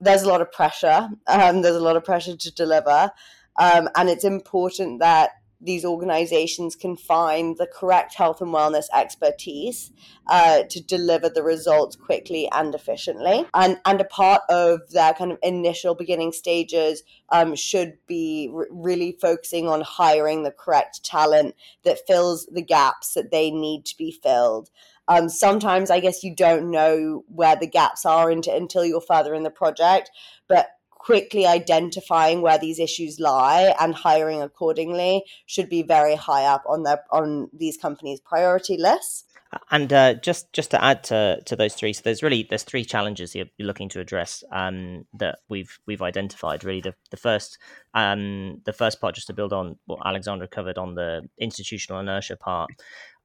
there's 0.00 0.22
a 0.22 0.28
lot 0.28 0.40
of 0.40 0.52
pressure. 0.52 1.08
Um, 1.26 1.62
there's 1.62 1.76
a 1.76 1.80
lot 1.80 1.96
of 1.96 2.04
pressure 2.04 2.36
to 2.36 2.54
deliver. 2.54 3.10
Um, 3.56 3.88
and 3.96 4.08
it's 4.08 4.24
important 4.24 5.00
that 5.00 5.32
these 5.60 5.84
organizations 5.84 6.76
can 6.76 6.96
find 6.96 7.56
the 7.56 7.66
correct 7.66 8.14
health 8.14 8.40
and 8.40 8.54
wellness 8.54 8.86
expertise 8.94 9.90
uh, 10.28 10.62
to 10.70 10.80
deliver 10.82 11.28
the 11.28 11.42
results 11.42 11.96
quickly 11.96 12.48
and 12.52 12.74
efficiently. 12.74 13.46
And, 13.54 13.80
and 13.84 14.00
a 14.00 14.04
part 14.04 14.42
of 14.48 14.90
their 14.90 15.14
kind 15.14 15.32
of 15.32 15.38
initial 15.42 15.94
beginning 15.94 16.32
stages 16.32 17.02
um, 17.30 17.56
should 17.56 17.98
be 18.06 18.50
r- 18.54 18.68
really 18.70 19.16
focusing 19.20 19.68
on 19.68 19.80
hiring 19.80 20.44
the 20.44 20.52
correct 20.52 21.04
talent 21.04 21.54
that 21.82 22.06
fills 22.06 22.46
the 22.46 22.62
gaps 22.62 23.14
that 23.14 23.30
they 23.30 23.50
need 23.50 23.84
to 23.86 23.96
be 23.96 24.12
filled. 24.12 24.70
Um, 25.08 25.28
sometimes 25.28 25.90
I 25.90 26.00
guess 26.00 26.22
you 26.22 26.34
don't 26.34 26.70
know 26.70 27.24
where 27.28 27.56
the 27.56 27.66
gaps 27.66 28.04
are 28.04 28.30
into, 28.30 28.54
until 28.54 28.84
you're 28.84 29.00
further 29.00 29.34
in 29.34 29.42
the 29.42 29.50
project, 29.50 30.10
but 30.48 30.68
quickly 30.98 31.46
identifying 31.46 32.42
where 32.42 32.58
these 32.58 32.78
issues 32.78 33.18
lie 33.18 33.74
and 33.80 33.94
hiring 33.94 34.42
accordingly 34.42 35.24
should 35.46 35.68
be 35.68 35.82
very 35.82 36.16
high 36.16 36.44
up 36.44 36.64
on 36.68 36.82
their 36.82 37.04
on 37.10 37.48
these 37.52 37.76
companies' 37.76 38.20
priority 38.20 38.76
lists. 38.76 39.24
And 39.70 39.90
uh, 39.90 40.14
just 40.14 40.52
just 40.52 40.70
to 40.72 40.84
add 40.84 41.04
to, 41.04 41.40
to 41.46 41.56
those 41.56 41.74
three, 41.74 41.94
so 41.94 42.02
there's 42.04 42.22
really 42.22 42.46
there's 42.48 42.64
three 42.64 42.84
challenges 42.84 43.34
you're, 43.34 43.46
looking 43.58 43.88
to 43.90 44.00
address 44.00 44.44
um, 44.52 45.06
that 45.14 45.38
we've 45.48 45.78
we've 45.86 46.02
identified. 46.02 46.64
Really, 46.64 46.82
the 46.82 46.94
the 47.10 47.16
first 47.16 47.56
um, 47.94 48.60
the 48.66 48.74
first 48.74 49.00
part, 49.00 49.14
just 49.14 49.28
to 49.28 49.32
build 49.32 49.54
on 49.54 49.78
what 49.86 50.00
Alexandra 50.04 50.48
covered 50.48 50.76
on 50.76 50.96
the 50.96 51.22
institutional 51.38 51.98
inertia 51.98 52.36
part, 52.36 52.70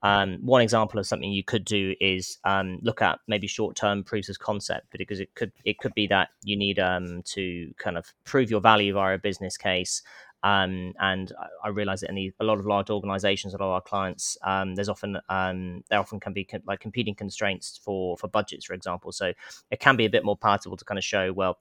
um, 0.04 0.38
one 0.42 0.62
example 0.62 1.00
of 1.00 1.08
something 1.08 1.32
you 1.32 1.44
could 1.44 1.66
do 1.66 1.96
is 2.00 2.38
um, 2.44 2.80
look 2.82 3.02
at 3.02 3.20
maybe 3.28 3.48
short-term 3.48 4.04
proofs 4.04 4.30
of 4.30 4.38
concept, 4.38 4.88
because 4.98 5.20
it 5.20 5.34
could 5.36 5.52
it 5.66 5.80
could 5.80 5.94
be 5.96 6.08
that 6.08 6.30
you 6.44 6.56
need 6.58 6.78
um, 6.78 7.24
to 7.34 7.74
kind 7.78 7.98
of 7.98 8.14
prove 8.26 8.52
your 8.52 8.62
value 8.62 8.94
via 8.94 9.16
a 9.16 9.18
business 9.18 9.58
case, 9.58 10.04
Um, 10.44 10.94
and 11.00 11.32
I, 11.64 11.70
realize 11.70 12.02
that 12.02 12.10
in 12.10 12.16
the, 12.16 12.34
a 12.40 12.44
lot 12.44 12.60
of 12.60 12.66
large 12.66 12.90
organizations, 12.90 13.54
a 13.54 13.58
lot 13.58 13.68
of 13.68 13.72
our 13.72 13.82
clients, 13.82 14.38
um, 14.44 14.76
there's 14.76 14.90
often 14.90 15.18
um, 15.30 15.84
there 15.90 16.00
often 16.00 16.20
can 16.20 16.34
be 16.34 16.44
co- 16.44 16.68
like 16.68 16.82
competing 16.82 17.16
constraints 17.16 17.80
for 17.84 18.18
for 18.18 18.28
budgets, 18.28 18.66
for 18.66 18.74
example. 18.74 19.12
So 19.14 19.32
it 19.72 19.80
can 19.80 19.96
be 19.96 20.06
a 20.06 20.10
bit 20.10 20.26
more 20.26 20.38
palatable 20.38 20.78
to 20.78 20.86
kind 20.86 20.98
of 20.98 21.04
show 21.06 21.32
well 21.32 21.60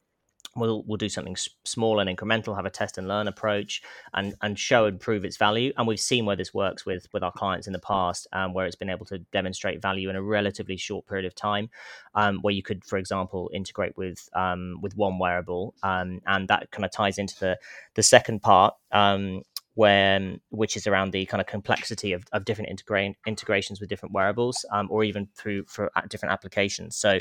we'll 0.54 0.82
we'll 0.86 0.98
do 0.98 1.08
something 1.08 1.36
small 1.64 1.98
and 1.98 2.14
incremental 2.14 2.54
have 2.54 2.66
a 2.66 2.70
test 2.70 2.98
and 2.98 3.08
learn 3.08 3.28
approach 3.28 3.82
and 4.14 4.34
and 4.42 4.58
show 4.58 4.84
and 4.84 5.00
prove 5.00 5.24
its 5.24 5.36
value. 5.36 5.72
And 5.76 5.86
we've 5.86 6.00
seen 6.00 6.26
where 6.26 6.36
this 6.36 6.52
works 6.52 6.84
with 6.84 7.08
with 7.12 7.22
our 7.22 7.32
clients 7.32 7.66
in 7.66 7.72
the 7.72 7.78
past 7.78 8.26
um, 8.32 8.52
where 8.52 8.66
it's 8.66 8.76
been 8.76 8.90
able 8.90 9.06
to 9.06 9.18
demonstrate 9.18 9.80
value 9.80 10.10
in 10.10 10.16
a 10.16 10.22
relatively 10.22 10.76
short 10.76 11.06
period 11.06 11.26
of 11.26 11.34
time 11.34 11.70
um, 12.14 12.38
where 12.42 12.54
you 12.54 12.62
could 12.62 12.84
for 12.84 12.98
example 12.98 13.50
integrate 13.54 13.96
with 13.96 14.28
um, 14.34 14.78
with 14.82 14.96
one 14.96 15.18
wearable 15.18 15.74
um, 15.82 16.20
and 16.26 16.48
that 16.48 16.70
kind 16.70 16.84
of 16.84 16.90
ties 16.90 17.18
into 17.18 17.38
the 17.38 17.58
the 17.94 18.02
second 18.02 18.42
part 18.42 18.74
um, 18.92 19.42
when 19.74 20.40
which 20.50 20.76
is 20.76 20.86
around 20.86 21.12
the 21.12 21.24
kind 21.26 21.40
of 21.40 21.46
complexity 21.46 22.12
of, 22.12 22.24
of 22.32 22.44
different 22.44 22.70
integra- 22.70 23.14
integrations 23.26 23.80
with 23.80 23.88
different 23.88 24.14
wearables 24.14 24.64
um, 24.70 24.86
or 24.90 25.02
even 25.02 25.26
through 25.34 25.64
for 25.66 25.90
different 26.08 26.32
applications 26.32 26.94
so 26.94 27.18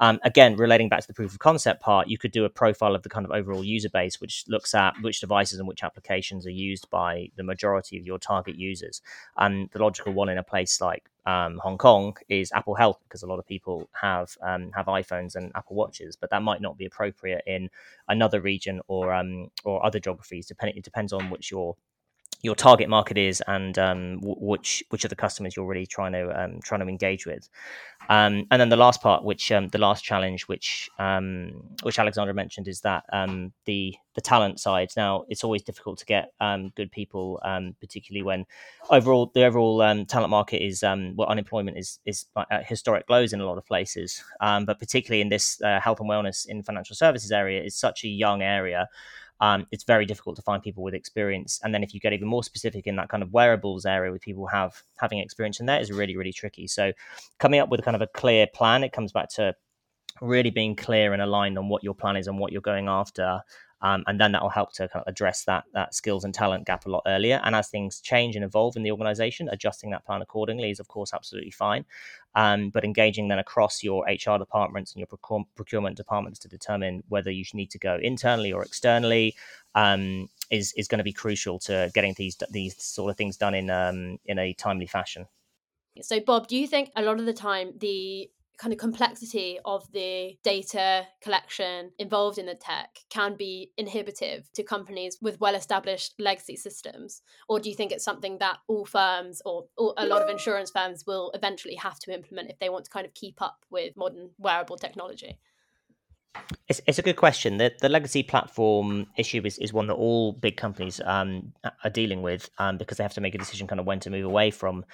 um, 0.00 0.18
again 0.24 0.56
relating 0.56 0.88
back 0.88 1.00
to 1.00 1.06
the 1.06 1.14
proof 1.14 1.32
of 1.32 1.38
concept 1.38 1.80
part 1.80 2.08
you 2.08 2.18
could 2.18 2.32
do 2.32 2.44
a 2.44 2.50
profile 2.50 2.94
of 2.94 3.02
the 3.02 3.08
kind 3.08 3.24
of 3.24 3.30
overall 3.30 3.62
user 3.62 3.88
base 3.88 4.20
which 4.20 4.44
looks 4.48 4.74
at 4.74 4.94
which 5.02 5.20
devices 5.20 5.58
and 5.58 5.68
which 5.68 5.84
applications 5.84 6.46
are 6.46 6.50
used 6.50 6.90
by 6.90 7.28
the 7.36 7.44
majority 7.44 7.96
of 7.96 8.04
your 8.04 8.18
target 8.18 8.56
users 8.56 9.00
and 9.36 9.70
the 9.70 9.78
logical 9.78 10.12
one 10.12 10.28
in 10.28 10.38
a 10.38 10.42
place 10.42 10.80
like 10.80 11.08
um, 11.24 11.58
Hong 11.62 11.78
Kong 11.78 12.16
is 12.28 12.50
Apple 12.52 12.74
Health 12.74 12.98
because 13.04 13.22
a 13.22 13.26
lot 13.28 13.38
of 13.38 13.46
people 13.46 13.88
have 13.92 14.36
um, 14.42 14.72
have 14.74 14.86
iPhones 14.86 15.36
and 15.36 15.52
Apple 15.54 15.76
Watches, 15.76 16.16
but 16.16 16.30
that 16.30 16.42
might 16.42 16.60
not 16.60 16.76
be 16.76 16.84
appropriate 16.84 17.44
in 17.46 17.70
another 18.08 18.40
region 18.40 18.80
or 18.88 19.12
um, 19.14 19.48
or 19.64 19.84
other 19.86 20.00
geographies. 20.00 20.46
Depending, 20.46 20.76
it 20.76 20.82
depends 20.82 21.12
on 21.12 21.30
which 21.30 21.50
your 21.50 21.76
your 22.42 22.56
target 22.56 22.88
market 22.88 23.16
is 23.16 23.40
and 23.46 23.78
um, 23.78 24.16
w- 24.18 24.34
which 24.38 24.82
which 24.90 25.04
are 25.04 25.08
the 25.08 25.16
customers 25.16 25.56
you're 25.56 25.66
really 25.66 25.86
trying 25.86 26.12
to 26.12 26.28
um, 26.42 26.60
trying 26.62 26.80
to 26.80 26.88
engage 26.88 27.24
with. 27.24 27.48
Um, 28.08 28.48
and 28.50 28.60
then 28.60 28.68
the 28.68 28.76
last 28.76 29.00
part, 29.00 29.24
which 29.24 29.52
um, 29.52 29.68
the 29.68 29.78
last 29.78 30.02
challenge, 30.02 30.42
which 30.48 30.90
um, 30.98 31.62
which 31.84 32.00
Alexandra 32.00 32.34
mentioned, 32.34 32.66
is 32.66 32.80
that 32.80 33.04
um, 33.12 33.52
the 33.64 33.94
the 34.14 34.20
talent 34.20 34.58
side. 34.58 34.90
Now 34.96 35.24
it's 35.28 35.44
always 35.44 35.62
difficult 35.62 35.98
to 36.00 36.04
get 36.04 36.32
good 36.74 36.90
people, 36.90 37.40
particularly 37.80 38.24
when 38.24 38.44
overall 38.90 39.30
the 39.32 39.44
overall 39.44 39.78
talent 40.06 40.30
market 40.30 40.64
is 40.64 40.82
well 40.82 41.28
unemployment 41.28 41.78
is 41.78 42.00
is 42.04 42.26
at 42.50 42.66
historic 42.66 43.08
lows 43.08 43.32
in 43.32 43.40
a 43.40 43.46
lot 43.46 43.56
of 43.56 43.64
places. 43.64 44.22
but 44.40 44.80
particularly 44.80 45.20
in 45.20 45.28
this 45.28 45.62
uh, 45.62 45.78
health 45.80 46.00
and 46.00 46.10
wellness 46.10 46.46
in 46.46 46.62
financial 46.64 46.96
services 46.96 47.30
area 47.30 47.62
is 47.62 47.76
such 47.76 48.02
a 48.04 48.08
young 48.08 48.42
area 48.42 48.88
um, 49.42 49.66
it's 49.72 49.82
very 49.82 50.06
difficult 50.06 50.36
to 50.36 50.42
find 50.42 50.62
people 50.62 50.84
with 50.84 50.94
experience. 50.94 51.58
And 51.64 51.74
then 51.74 51.82
if 51.82 51.92
you 51.92 51.98
get 51.98 52.12
even 52.12 52.28
more 52.28 52.44
specific 52.44 52.86
in 52.86 52.94
that 52.94 53.08
kind 53.08 53.24
of 53.24 53.32
wearables 53.32 53.84
area 53.84 54.12
with 54.12 54.22
people 54.22 54.46
have 54.46 54.80
having 55.00 55.18
experience 55.18 55.58
in 55.58 55.66
that 55.66 55.82
is 55.82 55.90
really, 55.90 56.16
really 56.16 56.32
tricky. 56.32 56.68
So 56.68 56.92
coming 57.40 57.58
up 57.58 57.68
with 57.68 57.82
kind 57.82 57.96
of 57.96 58.02
a 58.02 58.06
clear 58.06 58.46
plan, 58.46 58.84
it 58.84 58.92
comes 58.92 59.10
back 59.10 59.28
to 59.30 59.52
really 60.20 60.50
being 60.50 60.76
clear 60.76 61.12
and 61.12 61.20
aligned 61.20 61.58
on 61.58 61.68
what 61.68 61.82
your 61.82 61.92
plan 61.92 62.14
is 62.14 62.28
and 62.28 62.38
what 62.38 62.52
you're 62.52 62.60
going 62.60 62.86
after 62.86 63.40
um, 63.82 64.04
and 64.06 64.20
then 64.20 64.32
that 64.32 64.42
will 64.42 64.48
help 64.48 64.72
to 64.74 64.88
kind 64.88 65.02
of 65.04 65.10
address 65.10 65.44
that 65.44 65.64
that 65.74 65.94
skills 65.94 66.24
and 66.24 66.32
talent 66.32 66.66
gap 66.66 66.86
a 66.86 66.90
lot 66.90 67.02
earlier. 67.06 67.40
And 67.44 67.54
as 67.54 67.68
things 67.68 68.00
change 68.00 68.36
and 68.36 68.44
evolve 68.44 68.76
in 68.76 68.84
the 68.84 68.92
organization, 68.92 69.48
adjusting 69.50 69.90
that 69.90 70.06
plan 70.06 70.22
accordingly 70.22 70.70
is 70.70 70.80
of 70.80 70.88
course 70.88 71.12
absolutely 71.12 71.50
fine. 71.50 71.84
Um, 72.34 72.70
but 72.70 72.84
engaging 72.84 73.28
then 73.28 73.38
across 73.38 73.82
your 73.82 74.04
HR 74.06 74.38
departments 74.38 74.94
and 74.94 75.00
your 75.00 75.44
procurement 75.54 75.96
departments 75.96 76.38
to 76.40 76.48
determine 76.48 77.02
whether 77.08 77.30
you 77.30 77.44
need 77.52 77.70
to 77.72 77.78
go 77.78 77.98
internally 78.00 78.52
or 78.52 78.62
externally 78.62 79.34
um, 79.74 80.28
is 80.50 80.72
is 80.76 80.86
going 80.86 80.98
to 80.98 81.04
be 81.04 81.12
crucial 81.12 81.58
to 81.60 81.90
getting 81.92 82.14
these 82.16 82.36
these 82.50 82.80
sort 82.82 83.10
of 83.10 83.16
things 83.16 83.36
done 83.36 83.54
in 83.54 83.68
um, 83.68 84.18
in 84.26 84.38
a 84.38 84.52
timely 84.54 84.86
fashion. 84.86 85.26
So, 86.00 86.20
Bob, 86.20 86.46
do 86.46 86.56
you 86.56 86.66
think 86.66 86.90
a 86.96 87.02
lot 87.02 87.20
of 87.20 87.26
the 87.26 87.34
time 87.34 87.74
the 87.78 88.30
kind 88.58 88.72
of 88.72 88.78
complexity 88.78 89.58
of 89.64 89.90
the 89.92 90.36
data 90.44 91.06
collection 91.20 91.90
involved 91.98 92.38
in 92.38 92.46
the 92.46 92.54
tech 92.54 92.98
can 93.10 93.36
be 93.36 93.70
inhibitive 93.76 94.50
to 94.54 94.62
companies 94.62 95.18
with 95.20 95.40
well 95.40 95.54
established 95.54 96.14
legacy 96.18 96.56
systems? 96.56 97.22
Or 97.48 97.60
do 97.60 97.68
you 97.68 97.76
think 97.76 97.92
it's 97.92 98.04
something 98.04 98.38
that 98.38 98.58
all 98.68 98.84
firms 98.84 99.42
or, 99.44 99.64
or, 99.76 99.94
a 99.96 100.06
lot 100.06 100.22
of 100.22 100.30
insurance 100.30 100.70
firms 100.70 101.04
will 101.06 101.30
eventually 101.34 101.74
have 101.76 101.98
to 102.00 102.14
implement 102.14 102.50
if 102.50 102.58
they 102.58 102.68
want 102.68 102.84
to 102.84 102.90
kind 102.90 103.06
of 103.06 103.14
keep 103.14 103.40
up 103.42 103.64
with 103.70 103.96
modern 103.96 104.30
wearable 104.38 104.76
technology? 104.76 105.38
It's, 106.68 106.80
it's 106.86 106.98
a 106.98 107.02
good 107.02 107.16
question. 107.16 107.58
The, 107.58 107.72
the 107.80 107.88
legacy 107.88 108.22
platform 108.22 109.06
issue 109.16 109.42
is, 109.44 109.58
is 109.58 109.72
one 109.72 109.86
that 109.88 109.94
all 109.94 110.32
big 110.32 110.56
companies 110.56 111.00
um, 111.04 111.52
are 111.84 111.90
dealing 111.90 112.22
with 112.22 112.48
um, 112.58 112.78
because 112.78 112.96
they 112.96 113.04
have 113.04 113.12
to 113.14 113.20
make 113.20 113.34
a 113.34 113.38
decision 113.38 113.66
kind 113.66 113.78
of 113.78 113.86
when 113.86 114.00
to 114.00 114.10
move 114.10 114.24
away 114.24 114.50
from 114.50 114.84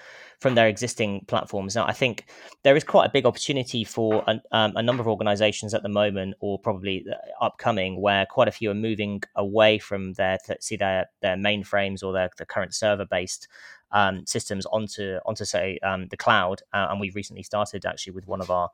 from 0.40 0.54
their 0.54 0.68
existing 0.68 1.24
platforms. 1.26 1.74
Now, 1.74 1.84
I 1.86 1.92
think 1.92 2.26
there 2.62 2.76
is 2.76 2.84
quite 2.84 3.06
a 3.06 3.10
big 3.10 3.26
opportunity 3.26 3.82
for 3.84 4.24
a, 4.26 4.40
um, 4.52 4.72
a 4.76 4.82
number 4.82 5.00
of 5.00 5.08
organizations 5.08 5.74
at 5.74 5.82
the 5.82 5.88
moment, 5.88 6.34
or 6.40 6.58
probably 6.58 7.04
upcoming, 7.40 8.00
where 8.00 8.26
quite 8.26 8.48
a 8.48 8.52
few 8.52 8.70
are 8.70 8.74
moving 8.74 9.22
away 9.36 9.78
from 9.78 10.14
their 10.14 10.38
see 10.60 10.76
their 10.76 11.06
their 11.22 11.36
mainframes 11.36 12.02
or 12.02 12.12
their, 12.12 12.30
their 12.36 12.46
current 12.46 12.74
server 12.74 13.04
based 13.04 13.46
um, 13.92 14.26
systems 14.26 14.66
onto 14.66 15.18
onto 15.26 15.44
say 15.44 15.78
um, 15.84 16.08
the 16.08 16.16
cloud. 16.16 16.62
Uh, 16.72 16.88
and 16.90 17.00
we've 17.00 17.14
recently 17.14 17.42
started 17.42 17.86
actually 17.86 18.12
with 18.12 18.26
one 18.26 18.40
of 18.40 18.50
our 18.50 18.70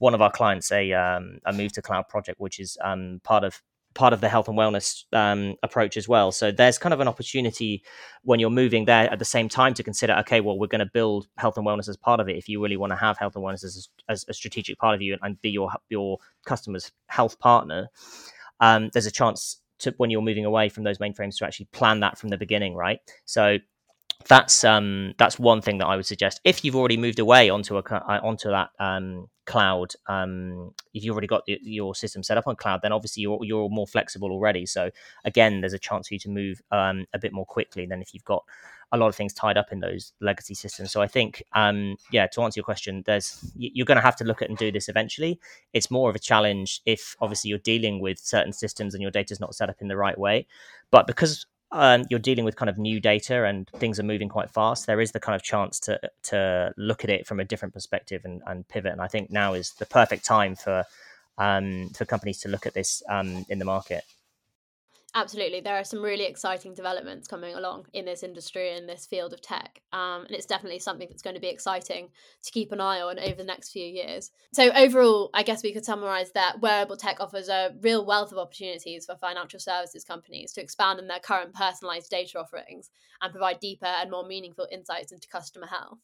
one 0.00 0.14
of 0.14 0.20
our 0.20 0.30
clients 0.30 0.72
a 0.72 0.92
um, 0.92 1.38
a 1.46 1.52
move 1.52 1.72
to 1.72 1.82
cloud 1.82 2.08
project, 2.08 2.40
which 2.40 2.58
is 2.58 2.76
um, 2.82 3.20
part 3.22 3.44
of 3.44 3.62
part 3.94 4.12
of 4.12 4.20
the 4.20 4.28
health 4.28 4.48
and 4.48 4.56
wellness 4.56 5.04
um, 5.12 5.56
approach 5.62 5.96
as 5.96 6.08
well. 6.08 6.30
So 6.32 6.52
there's 6.52 6.78
kind 6.78 6.94
of 6.94 7.00
an 7.00 7.08
opportunity 7.08 7.82
when 8.22 8.38
you're 8.38 8.50
moving 8.50 8.84
there 8.84 9.12
at 9.12 9.18
the 9.18 9.24
same 9.24 9.48
time 9.48 9.74
to 9.74 9.82
consider, 9.82 10.14
okay, 10.20 10.40
well, 10.40 10.58
we're 10.58 10.68
going 10.68 10.78
to 10.78 10.90
build 10.92 11.26
health 11.38 11.56
and 11.56 11.66
wellness 11.66 11.88
as 11.88 11.96
part 11.96 12.20
of 12.20 12.28
it. 12.28 12.36
If 12.36 12.48
you 12.48 12.62
really 12.62 12.76
want 12.76 12.92
to 12.92 12.96
have 12.96 13.18
health 13.18 13.34
and 13.34 13.44
wellness 13.44 13.64
as, 13.64 13.88
as 14.08 14.24
a 14.28 14.32
strategic 14.32 14.78
part 14.78 14.94
of 14.94 15.02
you 15.02 15.14
and, 15.14 15.20
and 15.22 15.42
be 15.42 15.50
your 15.50 15.70
your 15.88 16.18
customer's 16.46 16.92
health 17.08 17.38
partner, 17.38 17.88
um, 18.60 18.90
there's 18.92 19.06
a 19.06 19.10
chance 19.10 19.60
to 19.80 19.94
when 19.96 20.10
you're 20.10 20.22
moving 20.22 20.44
away 20.44 20.68
from 20.68 20.84
those 20.84 20.98
mainframes 20.98 21.36
to 21.38 21.46
actually 21.46 21.66
plan 21.72 22.00
that 22.00 22.18
from 22.18 22.28
the 22.28 22.38
beginning, 22.38 22.74
right? 22.74 23.00
So 23.24 23.58
that's 24.28 24.64
um 24.64 25.14
that's 25.18 25.38
one 25.38 25.60
thing 25.60 25.78
that 25.78 25.86
I 25.86 25.96
would 25.96 26.06
suggest. 26.06 26.40
If 26.44 26.64
you've 26.64 26.76
already 26.76 26.96
moved 26.96 27.18
away 27.18 27.50
onto 27.50 27.76
a 27.76 27.80
uh, 27.80 28.20
onto 28.22 28.50
that 28.50 28.70
um 28.78 29.28
cloud, 29.46 29.92
um 30.08 30.72
if 30.94 31.04
you've 31.04 31.14
already 31.14 31.26
got 31.26 31.44
the, 31.46 31.58
your 31.62 31.94
system 31.94 32.22
set 32.22 32.38
up 32.38 32.46
on 32.46 32.56
cloud, 32.56 32.80
then 32.82 32.92
obviously 32.92 33.22
you're 33.22 33.38
you're 33.42 33.68
more 33.68 33.86
flexible 33.86 34.30
already. 34.30 34.66
So 34.66 34.90
again, 35.24 35.60
there's 35.60 35.72
a 35.72 35.78
chance 35.78 36.08
for 36.08 36.14
you 36.14 36.20
to 36.20 36.30
move 36.30 36.60
um 36.70 37.06
a 37.14 37.18
bit 37.18 37.32
more 37.32 37.46
quickly 37.46 37.86
than 37.86 38.02
if 38.02 38.14
you've 38.14 38.24
got 38.24 38.44
a 38.92 38.98
lot 38.98 39.06
of 39.06 39.14
things 39.14 39.32
tied 39.32 39.56
up 39.56 39.70
in 39.70 39.78
those 39.80 40.12
legacy 40.20 40.54
systems. 40.54 40.90
So 40.90 41.00
I 41.00 41.06
think, 41.06 41.44
um, 41.52 41.96
yeah, 42.10 42.26
to 42.26 42.42
answer 42.42 42.58
your 42.58 42.64
question, 42.64 43.04
there's 43.06 43.52
you're 43.56 43.86
going 43.86 43.96
to 43.96 44.02
have 44.02 44.16
to 44.16 44.24
look 44.24 44.42
at 44.42 44.48
and 44.48 44.58
do 44.58 44.72
this 44.72 44.88
eventually. 44.88 45.38
It's 45.72 45.92
more 45.92 46.10
of 46.10 46.16
a 46.16 46.18
challenge 46.18 46.80
if 46.86 47.14
obviously 47.20 47.50
you're 47.50 47.58
dealing 47.60 48.00
with 48.00 48.18
certain 48.18 48.52
systems 48.52 48.94
and 48.94 49.00
your 49.00 49.12
data 49.12 49.32
is 49.32 49.38
not 49.38 49.54
set 49.54 49.70
up 49.70 49.76
in 49.80 49.86
the 49.86 49.96
right 49.96 50.18
way. 50.18 50.46
But 50.90 51.06
because 51.06 51.46
um, 51.72 52.04
you're 52.10 52.18
dealing 52.18 52.44
with 52.44 52.56
kind 52.56 52.68
of 52.68 52.78
new 52.78 53.00
data 53.00 53.44
and 53.44 53.68
things 53.76 54.00
are 54.00 54.04
moving 54.04 54.28
quite 54.28 54.50
fast, 54.50 54.86
there 54.86 55.00
is 55.00 55.12
the 55.12 55.20
kind 55.20 55.36
of 55.36 55.42
chance 55.42 55.78
to 55.80 56.00
to 56.24 56.72
look 56.76 57.04
at 57.04 57.10
it 57.10 57.26
from 57.26 57.40
a 57.40 57.44
different 57.44 57.74
perspective 57.74 58.22
and, 58.24 58.42
and 58.46 58.66
pivot. 58.68 58.92
And 58.92 59.00
I 59.00 59.08
think 59.08 59.30
now 59.30 59.54
is 59.54 59.72
the 59.78 59.86
perfect 59.86 60.24
time 60.24 60.56
for 60.56 60.84
um, 61.38 61.90
for 61.90 62.04
companies 62.04 62.40
to 62.40 62.48
look 62.48 62.66
at 62.66 62.74
this 62.74 63.02
um, 63.08 63.46
in 63.48 63.58
the 63.58 63.64
market. 63.64 64.04
Absolutely. 65.12 65.60
There 65.60 65.74
are 65.74 65.84
some 65.84 66.02
really 66.02 66.24
exciting 66.24 66.72
developments 66.72 67.26
coming 67.26 67.56
along 67.56 67.86
in 67.92 68.04
this 68.04 68.22
industry, 68.22 68.76
in 68.76 68.86
this 68.86 69.06
field 69.06 69.32
of 69.32 69.40
tech. 69.40 69.82
Um, 69.92 70.24
and 70.26 70.30
it's 70.30 70.46
definitely 70.46 70.78
something 70.78 71.08
that's 71.10 71.22
going 71.22 71.34
to 71.34 71.40
be 71.40 71.48
exciting 71.48 72.10
to 72.44 72.52
keep 72.52 72.70
an 72.70 72.80
eye 72.80 73.00
on 73.00 73.18
over 73.18 73.34
the 73.34 73.44
next 73.44 73.70
few 73.72 73.84
years. 73.84 74.30
So, 74.52 74.70
overall, 74.70 75.30
I 75.34 75.42
guess 75.42 75.64
we 75.64 75.72
could 75.72 75.84
summarize 75.84 76.30
that 76.32 76.60
wearable 76.60 76.96
tech 76.96 77.16
offers 77.18 77.48
a 77.48 77.74
real 77.80 78.06
wealth 78.06 78.30
of 78.30 78.38
opportunities 78.38 79.06
for 79.06 79.16
financial 79.16 79.58
services 79.58 80.04
companies 80.04 80.52
to 80.52 80.62
expand 80.62 81.00
on 81.00 81.08
their 81.08 81.18
current 81.18 81.54
personalized 81.54 82.10
data 82.10 82.38
offerings 82.38 82.90
and 83.20 83.32
provide 83.32 83.58
deeper 83.58 83.86
and 83.86 84.12
more 84.12 84.24
meaningful 84.24 84.68
insights 84.70 85.10
into 85.10 85.26
customer 85.26 85.66
health. 85.66 85.98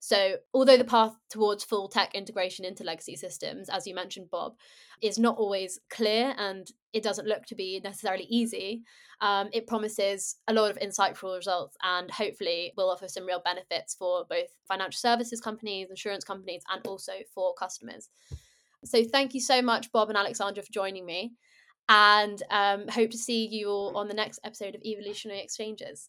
So, 0.00 0.36
although 0.54 0.76
the 0.76 0.84
path 0.84 1.16
towards 1.28 1.64
full 1.64 1.88
tech 1.88 2.14
integration 2.14 2.64
into 2.64 2.84
legacy 2.84 3.16
systems, 3.16 3.68
as 3.68 3.86
you 3.86 3.94
mentioned, 3.94 4.30
Bob, 4.30 4.54
is 5.02 5.18
not 5.18 5.36
always 5.36 5.80
clear 5.90 6.34
and 6.38 6.70
it 6.92 7.02
doesn't 7.02 7.26
look 7.26 7.44
to 7.46 7.54
be 7.54 7.80
necessarily 7.82 8.24
easy, 8.24 8.82
um, 9.20 9.48
it 9.52 9.66
promises 9.66 10.36
a 10.46 10.52
lot 10.52 10.70
of 10.70 10.78
insightful 10.78 11.36
results 11.36 11.76
and 11.82 12.10
hopefully 12.10 12.72
will 12.76 12.90
offer 12.90 13.08
some 13.08 13.26
real 13.26 13.42
benefits 13.44 13.94
for 13.94 14.24
both 14.30 14.46
financial 14.68 14.98
services 14.98 15.40
companies, 15.40 15.90
insurance 15.90 16.24
companies, 16.24 16.62
and 16.72 16.86
also 16.86 17.12
for 17.34 17.52
customers. 17.54 18.08
So, 18.84 19.02
thank 19.02 19.34
you 19.34 19.40
so 19.40 19.60
much, 19.62 19.90
Bob 19.90 20.10
and 20.10 20.18
Alexandra, 20.18 20.62
for 20.62 20.72
joining 20.72 21.06
me. 21.06 21.32
And 21.88 22.40
um, 22.50 22.86
hope 22.86 23.10
to 23.10 23.18
see 23.18 23.46
you 23.46 23.68
all 23.68 23.96
on 23.96 24.08
the 24.08 24.14
next 24.14 24.40
episode 24.44 24.74
of 24.74 24.82
Evolutionary 24.84 25.40
Exchanges. 25.40 26.08